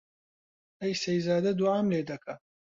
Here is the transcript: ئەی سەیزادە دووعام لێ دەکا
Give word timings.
ئەی 0.81 0.93
سەیزادە 1.03 1.51
دووعام 1.59 1.87
لێ 1.93 2.01
دەکا 2.09 2.35